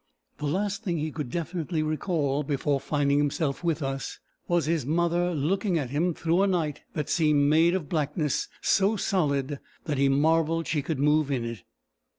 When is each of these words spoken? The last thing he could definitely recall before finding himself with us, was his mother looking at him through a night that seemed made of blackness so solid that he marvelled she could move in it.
The 0.39 0.47
last 0.47 0.81
thing 0.83 0.97
he 0.97 1.11
could 1.11 1.29
definitely 1.29 1.83
recall 1.83 2.41
before 2.41 2.79
finding 2.79 3.19
himself 3.19 3.63
with 3.63 3.83
us, 3.83 4.17
was 4.47 4.65
his 4.65 4.83
mother 4.83 5.31
looking 5.35 5.77
at 5.77 5.91
him 5.91 6.15
through 6.15 6.41
a 6.41 6.47
night 6.47 6.81
that 6.95 7.07
seemed 7.07 7.51
made 7.51 7.75
of 7.75 7.87
blackness 7.87 8.47
so 8.63 8.95
solid 8.95 9.59
that 9.83 9.99
he 9.99 10.09
marvelled 10.09 10.65
she 10.65 10.81
could 10.81 10.97
move 10.97 11.29
in 11.29 11.45
it. 11.45 11.61